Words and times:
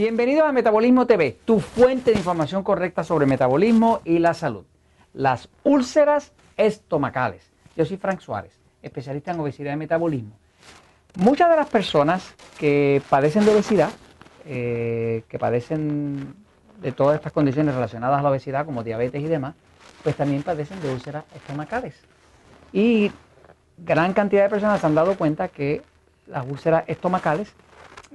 Bienvenidos 0.00 0.48
a 0.48 0.52
Metabolismo 0.52 1.06
TV, 1.06 1.36
tu 1.44 1.60
fuente 1.60 2.12
de 2.12 2.16
información 2.16 2.62
correcta 2.62 3.04
sobre 3.04 3.26
metabolismo 3.26 4.00
y 4.06 4.18
la 4.18 4.32
salud. 4.32 4.64
Las 5.12 5.50
úlceras 5.62 6.32
estomacales. 6.56 7.52
Yo 7.76 7.84
soy 7.84 7.98
Frank 7.98 8.20
Suárez, 8.20 8.58
especialista 8.80 9.32
en 9.32 9.40
obesidad 9.40 9.74
y 9.74 9.76
metabolismo. 9.76 10.30
Muchas 11.16 11.50
de 11.50 11.56
las 11.56 11.68
personas 11.68 12.34
que 12.58 13.02
padecen 13.10 13.44
de 13.44 13.50
obesidad, 13.50 13.90
eh, 14.46 15.24
que 15.28 15.38
padecen 15.38 16.34
de 16.80 16.92
todas 16.92 17.16
estas 17.16 17.34
condiciones 17.34 17.74
relacionadas 17.74 18.20
a 18.20 18.22
la 18.22 18.30
obesidad, 18.30 18.64
como 18.64 18.82
diabetes 18.82 19.20
y 19.20 19.26
demás, 19.26 19.54
pues 20.02 20.16
también 20.16 20.42
padecen 20.42 20.80
de 20.80 20.94
úlceras 20.94 21.24
estomacales. 21.34 21.94
Y 22.72 23.12
gran 23.76 24.14
cantidad 24.14 24.44
de 24.44 24.48
personas 24.48 24.80
se 24.80 24.86
han 24.86 24.94
dado 24.94 25.18
cuenta 25.18 25.48
que 25.48 25.82
las 26.26 26.46
úlceras 26.46 26.84
estomacales 26.86 27.52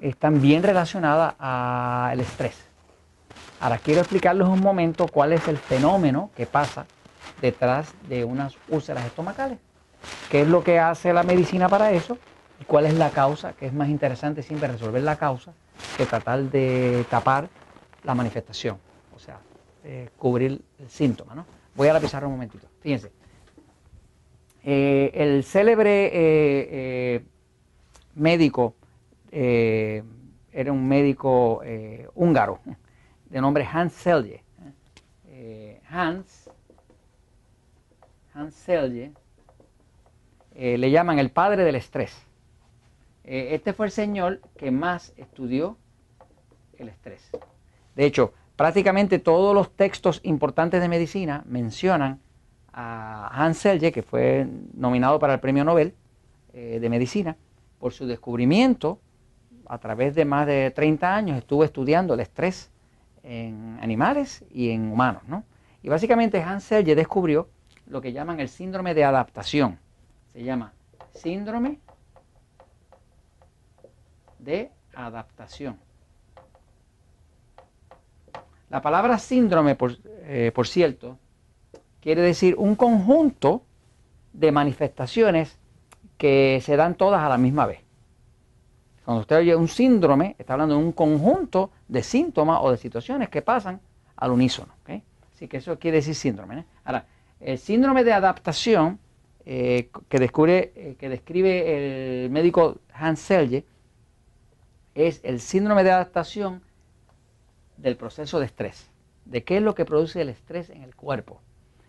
están 0.02 0.42
bien 0.42 0.64
relacionadas 0.64 1.36
al 1.40 2.20
estrés. 2.20 2.56
Ahora 3.60 3.78
quiero 3.78 4.02
explicarles 4.02 4.48
un 4.48 4.60
momento 4.60 5.08
cuál 5.08 5.34
es 5.34 5.48
el 5.48 5.58
fenómeno 5.58 6.30
que 6.36 6.46
pasa 6.46 6.86
detrás 7.42 7.94
de 8.08 8.24
unas 8.26 8.56
úlceras 8.70 9.06
estomacales. 9.06 9.60
¿Qué 10.30 10.42
es 10.42 10.48
lo 10.48 10.64
que 10.64 10.80
hace 10.80 11.14
la 11.14 11.24
medicina 11.24 11.70
para 11.70 11.92
eso? 11.92 12.18
¿Y 12.60 12.66
cuál 12.66 12.86
es 12.86 12.94
la 12.94 13.10
causa? 13.10 13.54
Que 13.54 13.66
es 13.68 13.74
más 13.74 13.90
interesante 13.90 14.44
siempre 14.44 14.68
resolver 14.68 15.02
la 15.04 15.16
causa 15.16 15.54
que 15.98 16.06
tratar 16.06 16.44
de 16.44 17.06
tapar 17.10 17.50
la 18.04 18.14
manifestación, 18.14 18.78
o 19.16 19.20
sea, 19.20 19.40
eh, 19.84 20.10
cubrir 20.18 20.62
el 20.80 20.90
síntoma. 20.90 21.36
¿no? 21.36 21.46
Voy 21.76 21.88
a 21.88 21.94
la 21.94 22.00
pizarra 22.00 22.28
un 22.28 22.34
momentito. 22.34 22.68
Fíjense. 22.82 23.12
Eh, 24.64 25.12
el 25.14 25.44
célebre 25.44 26.10
eh, 26.14 27.26
médico 28.16 28.76
eh, 29.38 30.02
era 30.54 30.72
un 30.72 30.88
médico 30.88 31.62
eh, 31.66 32.08
húngaro 32.16 32.62
de 33.30 33.42
nombre 33.42 33.68
Hans 33.70 33.92
Selye. 33.92 34.42
Eh, 35.28 35.82
Hans, 35.90 36.50
Hans 38.34 38.56
Selye 38.56 39.12
le 40.54 40.90
llaman 40.90 41.20
el 41.20 41.32
padre 41.32 41.66
del 41.66 41.76
estrés. 41.76 42.16
este 43.26 43.74
fue 43.74 43.88
el 43.88 43.92
señor 43.92 44.40
que 44.56 44.72
más 44.72 45.14
estudió 45.18 45.78
el 46.78 46.88
estrés. 46.88 47.30
De 47.94 48.06
hecho, 48.06 48.32
prácticamente 48.56 49.20
todos 49.20 49.54
los 49.54 49.76
textos 49.76 50.22
importantes 50.24 50.80
de 50.80 50.88
medicina 50.88 51.44
mencionan 51.46 52.22
a 52.72 53.28
Hans 53.34 53.58
Selye, 53.58 53.92
que 53.92 54.02
fue 54.02 54.48
nominado 54.74 55.20
para 55.20 55.34
el 55.34 55.42
Premio 55.42 55.66
Nobel 55.66 55.94
de 56.54 56.90
Medicina, 56.90 57.36
por 57.80 57.92
su 57.92 58.08
descubrimiento 58.08 59.02
a 59.68 59.78
través 59.78 60.16
de 60.16 60.26
más 60.26 60.48
de 60.48 60.72
30 60.72 61.16
años 61.16 61.38
estuvo 61.38 61.64
estudiando 61.64 62.14
el 62.14 62.20
estrés 62.20 62.72
en 63.24 63.78
animales 63.82 64.44
y 64.52 64.70
en 64.70 64.92
humanos. 64.92 65.24
¿no? 65.28 65.44
Y 65.82 65.90
básicamente 65.90 66.42
Hans 66.42 66.64
Selye 66.64 66.96
descubrió 66.96 67.50
lo 67.88 68.02
que 68.02 68.14
llaman 68.14 68.40
el 68.40 68.50
síndrome 68.50 68.94
de 68.94 69.04
adaptación. 69.04 69.80
Se 70.34 70.44
llama 70.44 70.74
síndrome 71.14 71.80
de 74.40 74.72
adaptación. 74.94 75.78
La 78.70 78.82
palabra 78.82 79.18
síndrome, 79.20 79.76
por, 79.76 79.98
eh, 80.24 80.52
por 80.54 80.68
cierto, 80.68 81.18
quiere 82.02 82.22
decir 82.22 82.56
un 82.58 82.76
conjunto 82.76 83.64
de 84.34 84.52
manifestaciones 84.52 85.58
que 86.18 86.60
se 86.64 86.76
dan 86.76 86.96
todas 86.96 87.22
a 87.24 87.30
la 87.30 87.38
misma 87.38 87.66
vez. 87.66 87.85
Cuando 89.06 89.22
usted 89.22 89.38
oye 89.38 89.56
un 89.56 89.68
síndrome, 89.68 90.36
está 90.40 90.54
hablando 90.54 90.76
de 90.76 90.84
un 90.84 90.92
conjunto 90.92 91.70
de 91.88 92.02
síntomas 92.02 92.60
o 92.62 92.72
de 92.72 92.78
situaciones 92.78 93.30
que 93.30 93.44
pasan 93.44 93.80
al 94.16 94.32
unísono. 94.32 94.74
Así 95.34 95.48
que 95.48 95.58
eso 95.58 95.78
quiere 95.78 95.98
decir 95.98 96.16
síndrome. 96.16 96.60
¿eh? 96.60 96.66
Ahora, 96.86 97.06
el 97.42 97.60
síndrome 97.60 98.04
de 98.04 98.14
adaptación 98.14 99.00
eh, 99.46 99.90
que, 100.08 100.18
descubre, 100.18 100.72
eh, 100.76 100.96
que 100.98 101.10
describe 101.10 102.24
el 102.24 102.32
médico 102.32 102.78
Hans 102.94 103.20
Selye 103.20 103.66
es 104.96 105.20
el 105.24 105.40
síndrome 105.42 105.84
de 105.84 105.92
adaptación 105.92 106.64
del 107.78 107.98
proceso 107.98 108.40
de 108.40 108.46
estrés. 108.46 108.90
¿De 109.26 109.44
qué 109.44 109.58
es 109.58 109.62
lo 109.62 109.76
que 109.76 109.86
produce 109.86 110.22
el 110.22 110.30
estrés 110.30 110.70
en 110.70 110.82
el 110.82 110.96
cuerpo? 110.96 111.42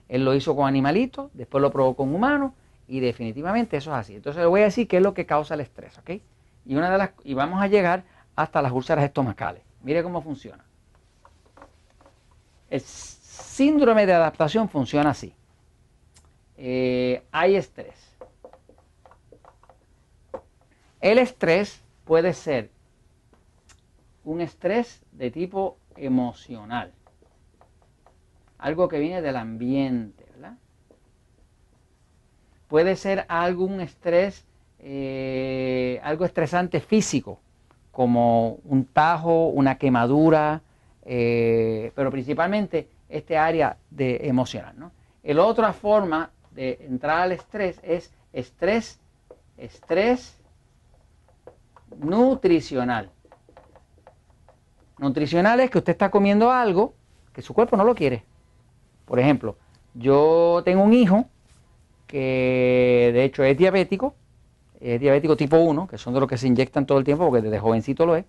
Él 0.09 0.25
lo 0.25 0.34
hizo 0.34 0.54
con 0.54 0.66
animalitos, 0.66 1.31
después 1.33 1.62
lo 1.62 1.71
probó 1.71 1.94
con 1.94 2.15
humanos 2.15 2.53
y 2.88 3.00
definitivamente 3.00 3.77
eso 3.77 3.93
es 3.93 3.97
así. 3.97 4.16
Entonces 4.16 4.41
le 4.41 4.48
voy 4.48 4.62
a 4.62 4.65
decir 4.65 4.88
qué 4.88 4.97
es 4.98 5.03
lo 5.03 5.15
que 5.15 5.25
causa 5.25 5.54
el 5.54 5.60
estrés. 5.60 5.97
¿ok? 5.98 6.10
Y, 6.66 6.75
una 6.75 6.91
de 6.91 6.99
las, 6.99 7.10
y 7.25 7.34
vamos 7.34 7.62
a 7.62 7.69
llegar 7.69 8.04
hasta 8.34 8.60
las 8.60 8.72
úlceras 8.72 9.04
estomacales. 9.04 9.62
Mire 9.82 10.03
cómo 10.03 10.21
funciona. 10.21 10.65
El 12.69 12.81
síndrome 12.81 14.04
de 14.04 14.12
adaptación 14.12 14.69
funciona 14.69 15.10
así. 15.10 15.32
Eh, 16.56 17.25
hay 17.31 17.54
estrés. 17.54 17.94
El 21.00 21.19
estrés 21.19 21.81
puede 22.04 22.32
ser 22.32 22.71
un 24.25 24.41
estrés 24.41 25.03
de 25.12 25.31
tipo 25.31 25.78
emocional. 25.94 26.93
Algo 28.59 28.88
que 28.88 28.98
viene 28.98 29.22
del 29.22 29.37
ambiente, 29.37 30.27
¿verdad? 30.33 30.59
Puede 32.66 32.97
ser 32.97 33.25
algún 33.28 33.81
estrés 33.81 34.44
eh, 34.78 36.00
algo 36.03 36.25
estresante 36.25 36.81
físico, 36.81 37.41
como 37.91 38.59
un 38.64 38.84
tajo, 38.84 39.48
una 39.48 39.78
quemadura, 39.78 40.62
eh, 41.04 41.92
pero 41.94 42.10
principalmente 42.10 42.88
este 43.09 43.38
área 43.38 43.76
de 43.91 44.20
emocional. 44.22 44.75
¿no? 44.78 44.92
La 45.22 45.44
otra 45.44 45.72
forma 45.72 46.31
de 46.53 46.78
entrar 46.82 47.20
al 47.20 47.32
estrés 47.32 47.81
es 47.82 48.12
estrés, 48.32 49.00
estrés 49.56 50.38
nutricional. 51.98 53.10
Nutricional 54.98 55.60
es 55.60 55.70
que 55.70 55.78
usted 55.78 55.92
está 55.92 56.10
comiendo 56.10 56.50
algo 56.50 56.94
que 57.32 57.42
su 57.42 57.54
cuerpo 57.54 57.76
no 57.76 57.84
lo 57.84 57.94
quiere. 57.94 58.25
Por 59.04 59.20
ejemplo, 59.20 59.56
yo 59.94 60.62
tengo 60.65 60.82
un 60.82 60.92
hijo 60.92 61.26
que 62.06 63.10
de 63.12 63.25
hecho 63.25 63.44
es 63.44 63.56
diabético 63.56 64.15
es 64.81 65.00
diabético 65.00 65.37
tipo 65.37 65.59
1, 65.59 65.87
que 65.87 65.98
son 65.98 66.14
de 66.14 66.20
los 66.20 66.28
que 66.28 66.38
se 66.38 66.47
inyectan 66.47 66.87
todo 66.87 66.98
el 66.98 67.04
tiempo 67.04 67.28
porque 67.28 67.42
desde 67.42 67.59
jovencito 67.59 68.06
lo 68.06 68.16
es, 68.16 68.25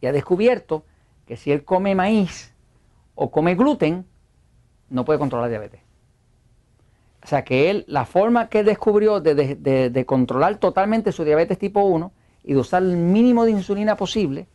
y 0.00 0.06
ha 0.06 0.12
descubierto 0.12 0.84
que 1.26 1.36
si 1.36 1.52
él 1.52 1.64
come 1.64 1.94
maíz 1.94 2.54
o 3.14 3.30
come 3.30 3.54
gluten, 3.54 4.06
no 4.90 5.04
puede 5.04 5.18
controlar 5.18 5.50
diabetes. 5.50 5.80
O 7.22 7.26
sea 7.26 7.44
que 7.44 7.68
él, 7.68 7.84
la 7.88 8.04
forma 8.04 8.48
que 8.48 8.62
descubrió 8.62 9.20
de, 9.20 9.34
de, 9.34 10.06
controlar 10.06 10.56
totalmente 10.58 11.12
su 11.12 11.24
diabetes 11.24 11.58
tipo 11.58 11.82
1 11.82 12.12
y 12.44 12.54
de 12.54 12.58
usar 12.58 12.82
el 12.82 12.96
mínimo 12.96 13.44
de 13.44 13.50
insulina 13.50 13.96
posible, 13.96 14.46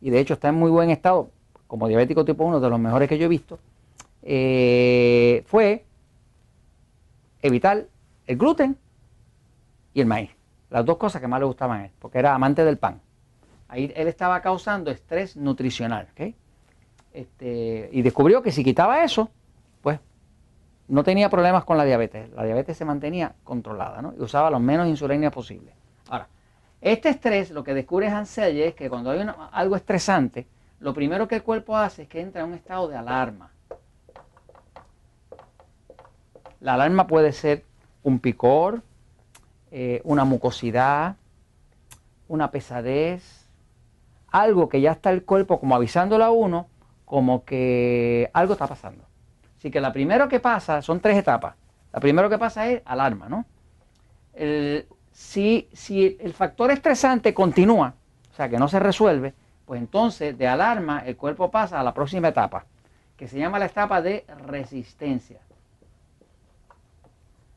y 0.00 0.10
de 0.10 0.20
hecho 0.20 0.34
está 0.34 0.48
en 0.48 0.54
muy 0.54 0.70
buen 0.70 0.90
estado, 0.90 1.30
como 1.66 1.88
diabético 1.88 2.24
tipo 2.24 2.44
1, 2.44 2.60
de 2.60 2.70
los 2.70 2.78
mejores 2.78 3.08
que 3.08 3.18
yo 3.18 3.26
he 3.26 3.28
visto, 3.28 3.58
eh, 4.22 5.42
fue 5.46 5.84
evitar 7.42 7.86
el 8.26 8.36
gluten 8.38 8.76
y 9.94 10.00
el 10.00 10.06
maíz. 10.06 10.30
Las 10.70 10.84
dos 10.84 10.96
cosas 10.96 11.20
que 11.20 11.28
más 11.28 11.40
le 11.40 11.46
gustaban 11.46 11.80
a 11.80 11.84
él, 11.86 11.90
porque 11.98 12.18
era 12.18 12.34
amante 12.34 12.64
del 12.64 12.78
pan. 12.78 13.00
Ahí 13.68 13.92
él 13.94 14.08
estaba 14.08 14.40
causando 14.40 14.90
estrés 14.90 15.36
nutricional. 15.36 16.08
Este, 17.12 17.88
y 17.92 18.02
descubrió 18.02 18.42
que 18.42 18.52
si 18.52 18.64
quitaba 18.64 19.04
eso, 19.04 19.30
pues 19.82 19.98
no 20.88 21.04
tenía 21.04 21.28
problemas 21.28 21.64
con 21.64 21.76
la 21.76 21.84
diabetes. 21.84 22.30
La 22.32 22.44
diabetes 22.44 22.76
se 22.76 22.84
mantenía 22.84 23.34
controlada 23.44 24.02
¿no? 24.02 24.14
y 24.16 24.22
usaba 24.22 24.50
lo 24.50 24.60
menos 24.60 24.88
insulina 24.88 25.30
posible. 25.30 25.72
Ahora, 26.08 26.28
este 26.80 27.10
estrés, 27.10 27.50
lo 27.50 27.64
que 27.64 27.74
descubre 27.74 28.08
Hansel 28.08 28.58
es 28.60 28.74
que 28.74 28.90
cuando 28.90 29.10
hay 29.10 29.26
algo 29.52 29.76
estresante, 29.76 30.46
lo 30.80 30.92
primero 30.92 31.28
que 31.28 31.36
el 31.36 31.42
cuerpo 31.42 31.76
hace 31.76 32.02
es 32.02 32.08
que 32.08 32.20
entra 32.20 32.42
en 32.42 32.48
un 32.48 32.54
estado 32.54 32.88
de 32.88 32.96
alarma. 32.96 33.50
La 36.60 36.74
alarma 36.74 37.06
puede 37.06 37.32
ser 37.32 37.64
un 38.02 38.18
picor, 38.18 38.82
eh, 39.74 40.02
una 40.04 40.24
mucosidad, 40.24 41.16
una 42.28 42.50
pesadez, 42.50 43.48
algo 44.30 44.68
que 44.68 44.82
ya 44.82 44.92
está 44.92 45.10
el 45.10 45.24
cuerpo 45.24 45.58
como 45.58 45.74
avisándole 45.74 46.24
a 46.24 46.30
uno 46.30 46.68
como 47.06 47.44
que 47.46 48.30
algo 48.34 48.52
está 48.52 48.66
pasando. 48.66 49.04
Así 49.56 49.70
que 49.70 49.80
la 49.80 49.90
primero 49.90 50.28
que 50.28 50.40
pasa, 50.40 50.82
son 50.82 51.00
tres 51.00 51.16
etapas. 51.16 51.54
La 51.90 52.00
primero 52.00 52.28
que 52.28 52.36
pasa 52.36 52.68
es 52.68 52.82
alarma, 52.84 53.30
¿no? 53.30 53.46
si, 55.12 55.68
si 55.72 56.18
el 56.20 56.34
factor 56.34 56.70
estresante 56.70 57.32
continúa, 57.32 57.94
o 58.30 58.34
sea, 58.34 58.50
que 58.50 58.58
no 58.58 58.68
se 58.68 58.78
resuelve, 58.78 59.32
pues 59.64 59.80
entonces 59.80 60.36
de 60.36 60.46
alarma 60.46 61.02
el 61.06 61.16
cuerpo 61.16 61.50
pasa 61.50 61.80
a 61.80 61.82
la 61.82 61.94
próxima 61.94 62.28
etapa, 62.28 62.66
que 63.16 63.26
se 63.26 63.38
llama 63.38 63.58
la 63.58 63.66
etapa 63.66 64.02
de 64.02 64.26
resistencia. 64.46 65.40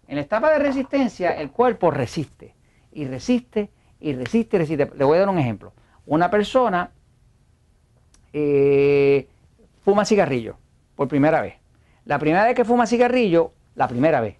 En 0.07 0.15
la 0.15 0.21
etapa 0.21 0.51
de 0.51 0.59
resistencia, 0.59 1.31
el 1.31 1.51
cuerpo 1.51 1.91
resiste 1.91 2.53
y 2.91 3.05
resiste 3.05 3.69
y 3.99 4.13
resiste 4.13 4.57
y 4.57 4.59
resiste. 4.59 4.91
Le 4.95 5.03
voy 5.03 5.17
a 5.17 5.21
dar 5.21 5.29
un 5.29 5.39
ejemplo. 5.39 5.73
Una 6.05 6.29
persona 6.29 6.91
eh, 8.33 9.27
fuma 9.83 10.05
cigarrillo 10.05 10.57
por 10.95 11.07
primera 11.07 11.41
vez. 11.41 11.55
La 12.05 12.19
primera 12.19 12.45
vez 12.45 12.55
que 12.55 12.65
fuma 12.65 12.85
cigarrillo, 12.85 13.53
la 13.75 13.87
primera 13.87 14.21
vez, 14.21 14.35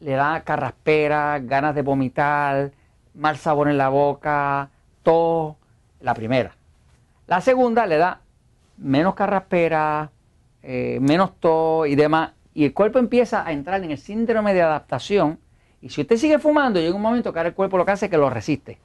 le 0.00 0.12
da 0.12 0.42
carraspera, 0.42 1.40
ganas 1.40 1.74
de 1.74 1.82
vomitar, 1.82 2.70
mal 3.14 3.36
sabor 3.36 3.68
en 3.68 3.78
la 3.78 3.88
boca, 3.88 4.70
tos, 5.02 5.56
la 6.00 6.14
primera. 6.14 6.54
La 7.26 7.40
segunda 7.40 7.86
le 7.86 7.96
da 7.96 8.20
menos 8.76 9.14
carraspera, 9.14 10.10
eh, 10.62 10.98
menos 11.00 11.34
tos 11.40 11.88
y 11.88 11.94
demás, 11.94 12.32
y 12.54 12.64
el 12.64 12.72
cuerpo 12.72 12.98
empieza 13.00 13.46
a 13.46 13.52
entrar 13.52 13.82
en 13.82 13.90
el 13.90 13.98
síndrome 13.98 14.54
de 14.54 14.62
adaptación. 14.62 15.38
Y 15.82 15.90
si 15.90 16.00
usted 16.00 16.16
sigue 16.16 16.38
fumando, 16.38 16.80
llega 16.80 16.94
un 16.94 17.02
momento 17.02 17.32
que 17.32 17.38
ahora 17.40 17.48
el 17.48 17.54
cuerpo 17.54 17.76
lo 17.76 17.88
hace 17.88 18.08
que 18.08 18.16
lo 18.16 18.30
resiste. 18.30 18.78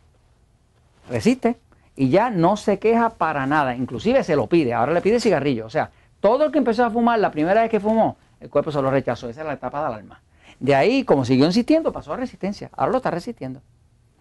Resiste 1.10 1.58
y 1.96 2.10
ya 2.10 2.30
no 2.30 2.58
se 2.58 2.80
queja 2.80 3.12
para 3.12 3.46
nada. 3.46 3.76
Inclusive 3.76 4.24
se 4.24 4.36
lo 4.36 4.48
pide. 4.48 4.74
Ahora 4.74 4.92
le 4.92 5.02
pide 5.02 5.20
cigarrillo. 5.20 5.68
O 5.68 5.70
sea, 5.70 5.92
todo 6.20 6.46
el 6.46 6.52
que 6.52 6.58
empezó 6.58 6.84
a 6.84 6.90
fumar 6.90 7.20
la 7.20 7.32
primera 7.32 7.62
vez 7.62 7.70
que 7.70 7.80
fumó, 7.80 8.18
el 8.40 8.50
cuerpo 8.50 8.72
se 8.72 8.82
lo 8.82 8.90
rechazó. 8.90 9.30
Esa 9.30 9.42
es 9.42 9.48
la 9.48 9.54
etapa 9.54 9.84
del 9.84 10.00
alma. 10.00 10.22
De 10.60 10.76
ahí, 10.76 11.04
como 11.04 11.24
siguió 11.24 11.46
insistiendo, 11.46 11.92
pasó 11.94 12.14
a 12.14 12.18
resistencia. 12.18 12.70
Ahora 12.74 12.92
lo 12.92 12.98
está 12.98 13.12
resistiendo. 13.12 13.62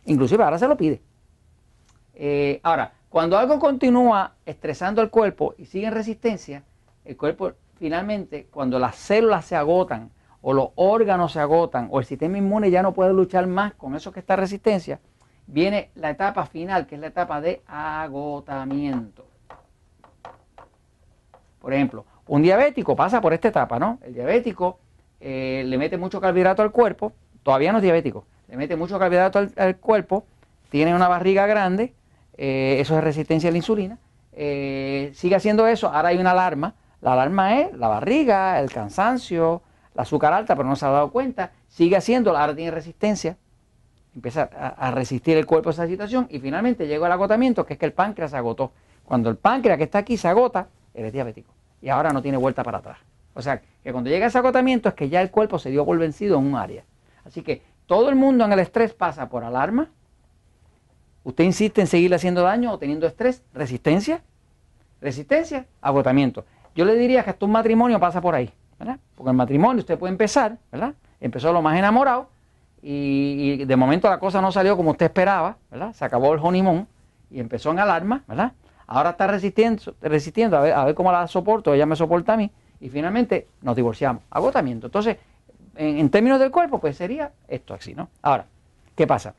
Inclusive 0.04 0.44
ahora 0.44 0.58
se 0.58 0.68
lo 0.68 0.76
pide. 0.76 1.00
Eh, 2.14 2.60
ahora, 2.62 2.92
cuando 3.08 3.38
algo 3.38 3.58
continúa 3.58 4.34
estresando 4.44 5.00
el 5.00 5.10
cuerpo 5.10 5.54
y 5.56 5.64
sigue 5.64 5.86
en 5.86 5.94
resistencia, 5.94 6.62
el 7.04 7.16
cuerpo 7.16 7.52
finalmente, 7.78 8.46
cuando 8.50 8.78
las 8.78 8.96
células 8.96 9.44
se 9.44 9.56
agotan 9.56 10.10
o 10.42 10.52
los 10.52 10.68
órganos 10.76 11.32
se 11.32 11.40
agotan 11.40 11.88
o 11.90 11.98
el 12.00 12.04
sistema 12.04 12.38
inmune 12.38 12.70
ya 12.70 12.82
no 12.82 12.92
puede 12.92 13.12
luchar 13.12 13.46
más 13.46 13.74
con 13.74 13.94
eso 13.94 14.12
que 14.12 14.20
está 14.20 14.34
en 14.34 14.40
resistencia, 14.40 15.00
viene 15.46 15.90
la 15.94 16.10
etapa 16.10 16.46
final, 16.46 16.86
que 16.86 16.94
es 16.94 17.00
la 17.00 17.08
etapa 17.08 17.40
de 17.40 17.62
agotamiento. 17.66 19.26
Por 21.60 21.72
ejemplo, 21.72 22.04
un 22.26 22.42
diabético 22.42 22.94
pasa 22.94 23.20
por 23.20 23.32
esta 23.32 23.48
etapa, 23.48 23.78
¿no? 23.78 23.98
El 24.02 24.14
diabético 24.14 24.78
eh, 25.20 25.64
le 25.66 25.78
mete 25.78 25.96
mucho 25.96 26.20
carbohidrato 26.20 26.62
al 26.62 26.70
cuerpo, 26.70 27.12
todavía 27.42 27.72
no 27.72 27.78
es 27.78 27.82
diabético, 27.82 28.26
le 28.48 28.56
mete 28.56 28.76
mucho 28.76 28.98
carbohidrato 28.98 29.48
al, 29.56 29.76
cuerpo, 29.78 30.26
tiene 30.70 30.94
una 30.94 31.08
barriga 31.08 31.46
grande, 31.46 31.94
eh, 32.36 32.76
eso 32.80 32.96
es 32.96 33.02
resistencia 33.02 33.48
a 33.48 33.52
la 33.52 33.58
insulina, 33.58 33.98
eh, 34.32 35.10
sigue 35.14 35.34
haciendo 35.34 35.66
eso, 35.66 35.88
ahora 35.88 36.10
hay 36.10 36.18
una 36.18 36.30
alarma, 36.30 36.74
la 37.00 37.12
alarma 37.12 37.60
es 37.60 37.72
la 37.76 37.88
barriga, 37.88 38.60
el 38.60 38.70
cansancio, 38.70 39.62
la 39.94 40.02
azúcar 40.02 40.32
alta, 40.32 40.56
pero 40.56 40.68
no 40.68 40.76
se 40.76 40.86
ha 40.86 40.90
dado 40.90 41.10
cuenta, 41.10 41.52
sigue 41.68 41.96
haciendo, 41.96 42.36
ahora 42.36 42.54
tiene 42.54 42.70
resistencia, 42.70 43.36
empieza 44.14 44.42
a, 44.42 44.90
resistir 44.90 45.36
el 45.36 45.46
cuerpo 45.46 45.70
a 45.70 45.72
esa 45.72 45.86
situación 45.86 46.26
y 46.30 46.40
finalmente 46.40 46.86
llega 46.86 47.06
el 47.06 47.12
agotamiento, 47.12 47.64
que 47.64 47.74
es 47.74 47.78
que 47.78 47.86
el 47.86 47.92
páncreas 47.92 48.32
se 48.32 48.36
agotó. 48.36 48.72
Cuando 49.04 49.30
el 49.30 49.36
páncreas 49.36 49.78
que 49.78 49.84
está 49.84 49.98
aquí 49.98 50.16
se 50.16 50.28
agota, 50.28 50.68
eres 50.94 51.12
diabético 51.12 51.52
y 51.80 51.88
ahora 51.88 52.10
no 52.10 52.22
tiene 52.22 52.36
vuelta 52.36 52.62
para 52.62 52.78
atrás. 52.78 52.98
O 53.34 53.42
sea, 53.42 53.60
que 53.82 53.92
cuando 53.92 54.10
llega 54.10 54.26
ese 54.26 54.38
agotamiento 54.38 54.88
es 54.88 54.94
que 54.94 55.08
ya 55.08 55.22
el 55.22 55.30
cuerpo 55.30 55.58
se 55.58 55.70
dio 55.70 55.84
por 55.84 55.96
vencido 55.98 56.38
en 56.38 56.46
un 56.46 56.56
área. 56.56 56.84
Así 57.24 57.42
que 57.42 57.62
todo 57.86 58.08
el 58.08 58.16
mundo 58.16 58.44
en 58.44 58.52
el 58.52 58.58
estrés 58.58 58.94
pasa 58.94 59.28
por 59.28 59.44
alarma. 59.44 59.90
Usted 61.22 61.44
insiste 61.44 61.80
en 61.80 61.86
seguirle 61.86 62.16
haciendo 62.16 62.42
daño 62.42 62.72
o 62.72 62.78
teniendo 62.78 63.06
estrés, 63.06 63.42
resistencia, 63.54 64.22
resistencia, 65.00 65.66
agotamiento. 65.80 66.44
Yo 66.78 66.84
le 66.84 66.94
diría 66.94 67.24
que 67.24 67.30
hasta 67.30 67.44
un 67.44 67.50
matrimonio 67.50 67.98
pasa 67.98 68.20
por 68.20 68.36
ahí, 68.36 68.52
¿verdad? 68.78 69.00
Porque 69.16 69.30
el 69.30 69.36
matrimonio 69.36 69.80
usted 69.80 69.98
puede 69.98 70.12
empezar, 70.12 70.58
¿verdad? 70.70 70.94
Empezó 71.20 71.52
lo 71.52 71.60
más 71.60 71.76
enamorado 71.76 72.28
y, 72.80 73.64
de 73.64 73.74
momento 73.74 74.08
la 74.08 74.20
cosa 74.20 74.40
no 74.40 74.52
salió 74.52 74.76
como 74.76 74.92
usted 74.92 75.06
esperaba, 75.06 75.56
¿verdad? 75.72 75.92
Se 75.92 76.04
acabó 76.04 76.32
el 76.32 76.38
honeymoon 76.40 76.86
y 77.32 77.40
empezó 77.40 77.72
en 77.72 77.80
alarma, 77.80 78.22
¿verdad? 78.28 78.52
Ahora 78.86 79.10
está 79.10 79.26
resistiendo, 79.26 79.92
resistiendo 80.00 80.56
a, 80.56 80.60
ver, 80.60 80.72
a 80.72 80.84
ver 80.84 80.94
cómo 80.94 81.10
la 81.10 81.26
soporto, 81.26 81.74
ella 81.74 81.84
me 81.84 81.96
soporta 81.96 82.34
a 82.34 82.36
mí 82.36 82.48
y 82.78 82.88
finalmente 82.90 83.48
nos 83.60 83.74
divorciamos. 83.74 84.22
Agotamiento. 84.30 84.86
Entonces, 84.86 85.16
en, 85.74 85.98
en 85.98 86.10
términos 86.10 86.38
del 86.38 86.52
cuerpo, 86.52 86.78
pues 86.78 86.96
sería 86.96 87.32
esto 87.48 87.74
así, 87.74 87.92
¿no? 87.92 88.08
Ahora, 88.22 88.46
¿qué 88.94 89.04
pasa? 89.04 89.34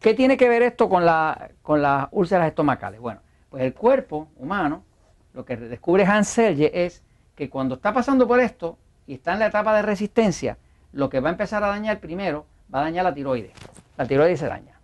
¿Qué 0.00 0.14
tiene 0.14 0.38
que 0.38 0.48
ver 0.48 0.62
esto 0.62 0.88
con, 0.88 1.04
la, 1.04 1.50
con 1.60 1.82
las 1.82 2.08
úlceras 2.12 2.48
estomacales? 2.48 2.98
Bueno, 2.98 3.20
pues 3.50 3.62
el 3.62 3.74
cuerpo 3.74 4.28
humano 4.38 4.84
lo 5.32 5.44
que 5.44 5.56
descubre 5.56 6.04
Hans 6.04 6.28
Selye 6.28 6.84
es 6.84 7.02
que 7.34 7.48
cuando 7.48 7.76
está 7.76 7.92
pasando 7.92 8.26
por 8.26 8.40
esto 8.40 8.78
y 9.06 9.14
está 9.14 9.32
en 9.32 9.38
la 9.38 9.46
etapa 9.46 9.74
de 9.74 9.82
resistencia, 9.82 10.58
lo 10.92 11.08
que 11.08 11.20
va 11.20 11.28
a 11.28 11.32
empezar 11.32 11.62
a 11.62 11.68
dañar 11.68 12.00
primero 12.00 12.46
va 12.72 12.80
a 12.80 12.84
dañar 12.84 13.04
la 13.04 13.14
tiroides. 13.14 13.52
La 13.96 14.06
tiroides 14.06 14.40
se 14.40 14.46
daña. 14.46 14.78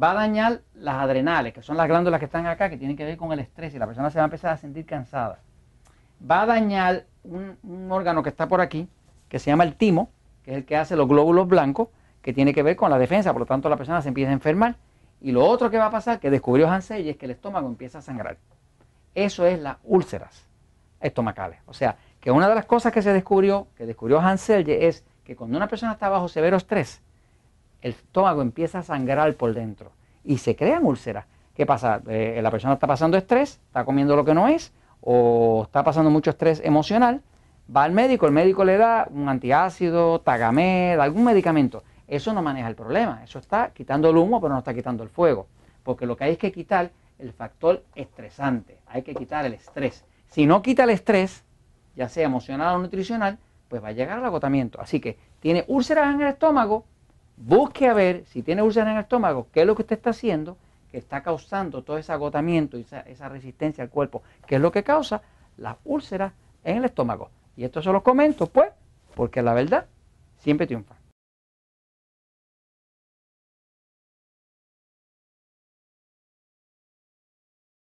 Va 0.00 0.12
a 0.12 0.14
dañar 0.14 0.60
las 0.74 0.96
adrenales, 0.96 1.52
que 1.52 1.62
son 1.62 1.76
las 1.76 1.86
glándulas 1.86 2.18
que 2.18 2.24
están 2.24 2.46
acá, 2.46 2.70
que 2.70 2.78
tienen 2.78 2.96
que 2.96 3.04
ver 3.04 3.16
con 3.16 3.32
el 3.32 3.40
estrés 3.40 3.74
y 3.74 3.78
la 3.78 3.86
persona 3.86 4.10
se 4.10 4.18
va 4.18 4.24
a 4.24 4.26
empezar 4.26 4.52
a 4.52 4.56
sentir 4.56 4.86
cansada. 4.86 5.40
Va 6.28 6.42
a 6.42 6.46
dañar 6.46 7.04
un, 7.24 7.56
órgano 7.90 8.22
que 8.22 8.30
está 8.30 8.48
por 8.48 8.60
aquí, 8.60 8.88
que 9.28 9.38
se 9.38 9.50
llama 9.50 9.64
el 9.64 9.74
timo, 9.74 10.10
que 10.44 10.52
es 10.52 10.56
el 10.58 10.64
que 10.64 10.76
hace 10.76 10.96
los 10.96 11.08
glóbulos 11.08 11.46
blancos, 11.46 11.88
que 12.22 12.32
tiene 12.32 12.54
que 12.54 12.62
ver 12.62 12.76
con 12.76 12.90
la 12.90 12.98
defensa, 12.98 13.32
por 13.32 13.40
lo 13.40 13.46
tanto 13.46 13.68
la 13.68 13.76
persona 13.76 14.00
se 14.00 14.08
empieza 14.08 14.30
a 14.30 14.34
enfermar. 14.34 14.76
Y 15.20 15.32
lo 15.32 15.44
otro 15.44 15.70
que 15.70 15.78
va 15.78 15.86
a 15.86 15.90
pasar, 15.90 16.20
que 16.20 16.30
descubrió 16.30 16.68
Hans 16.68 16.86
Selye, 16.86 17.10
es 17.10 17.16
que 17.16 17.26
el 17.26 17.32
estómago 17.32 17.68
empieza 17.68 17.98
a 17.98 18.02
sangrar. 18.02 18.38
Eso 19.14 19.46
es 19.46 19.58
las 19.60 19.76
úlceras 19.84 20.46
estomacales. 21.00 21.60
O 21.66 21.74
sea, 21.74 21.96
que 22.20 22.30
una 22.30 22.48
de 22.48 22.54
las 22.54 22.66
cosas 22.66 22.92
que 22.92 23.02
se 23.02 23.12
descubrió, 23.12 23.66
que 23.76 23.86
descubrió 23.86 24.20
Hans 24.20 24.48
es 24.50 25.04
que 25.24 25.36
cuando 25.36 25.56
una 25.56 25.68
persona 25.68 25.92
está 25.92 26.08
bajo 26.08 26.28
severo 26.28 26.56
estrés, 26.56 27.02
el 27.80 27.92
estómago 27.92 28.42
empieza 28.42 28.78
a 28.78 28.82
sangrar 28.82 29.34
por 29.34 29.52
dentro 29.54 29.92
y 30.24 30.38
se 30.38 30.56
crean 30.56 30.84
úlceras. 30.84 31.26
¿Qué 31.54 31.66
pasa? 31.66 32.00
Eh, 32.08 32.40
la 32.42 32.50
persona 32.50 32.74
está 32.74 32.86
pasando 32.86 33.16
estrés, 33.16 33.60
está 33.66 33.84
comiendo 33.84 34.16
lo 34.16 34.24
que 34.24 34.34
no 34.34 34.48
es, 34.48 34.72
o 35.00 35.62
está 35.64 35.82
pasando 35.82 36.10
mucho 36.10 36.30
estrés 36.30 36.60
emocional, 36.64 37.22
va 37.74 37.84
al 37.84 37.92
médico, 37.92 38.26
el 38.26 38.32
médico 38.32 38.64
le 38.64 38.78
da 38.78 39.08
un 39.10 39.28
antiácido, 39.28 40.20
tagamed, 40.20 40.98
algún 40.98 41.24
medicamento. 41.24 41.82
Eso 42.06 42.32
no 42.32 42.42
maneja 42.42 42.68
el 42.68 42.74
problema, 42.74 43.22
eso 43.24 43.38
está 43.38 43.70
quitando 43.70 44.10
el 44.10 44.16
humo, 44.16 44.40
pero 44.40 44.52
no 44.52 44.58
está 44.58 44.72
quitando 44.74 45.02
el 45.02 45.08
fuego. 45.08 45.46
Porque 45.82 46.06
lo 46.06 46.16
que 46.16 46.24
hay 46.24 46.36
que 46.36 46.52
quitar 46.52 46.90
el 47.18 47.32
factor 47.32 47.84
estresante, 47.94 48.78
hay 48.86 49.02
que 49.02 49.14
quitar 49.14 49.44
el 49.44 49.54
estrés. 49.54 50.04
Si 50.28 50.46
no 50.46 50.62
quita 50.62 50.84
el 50.84 50.90
estrés, 50.90 51.44
ya 51.94 52.08
sea 52.08 52.24
emocional 52.24 52.76
o 52.76 52.78
nutricional, 52.78 53.38
pues 53.68 53.82
va 53.82 53.88
a 53.88 53.92
llegar 53.92 54.18
al 54.18 54.24
agotamiento. 54.24 54.80
Así 54.80 55.00
que 55.00 55.18
tiene 55.40 55.64
úlceras 55.68 56.14
en 56.14 56.20
el 56.20 56.28
estómago, 56.28 56.84
busque 57.36 57.88
a 57.88 57.94
ver 57.94 58.24
si 58.26 58.42
tiene 58.42 58.62
úlceras 58.62 58.88
en 58.88 58.96
el 58.96 59.02
estómago, 59.02 59.48
qué 59.52 59.60
es 59.60 59.66
lo 59.66 59.74
que 59.74 59.82
usted 59.82 59.96
está 59.96 60.10
haciendo 60.10 60.56
que 60.92 60.98
está 60.98 61.22
causando 61.22 61.82
todo 61.82 61.96
ese 61.96 62.12
agotamiento 62.12 62.76
y 62.76 62.82
esa, 62.82 63.00
esa 63.00 63.28
resistencia 63.30 63.82
al 63.82 63.88
cuerpo, 63.88 64.22
qué 64.46 64.56
es 64.56 64.60
lo 64.60 64.70
que 64.70 64.84
causa 64.84 65.22
las 65.56 65.78
úlceras 65.84 66.34
en 66.64 66.76
el 66.76 66.84
estómago. 66.84 67.30
Y 67.56 67.64
esto 67.64 67.82
se 67.82 67.90
los 67.90 68.02
comento, 68.02 68.46
pues, 68.46 68.70
porque 69.14 69.40
la 69.40 69.54
verdad 69.54 69.86
siempre 70.38 70.66
triunfa. 70.66 70.94